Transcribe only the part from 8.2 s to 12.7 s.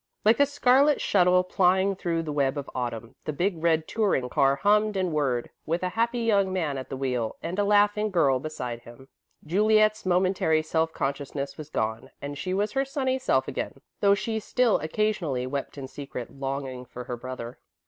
beside him. Juliet's momentary self consciousness was gone, and she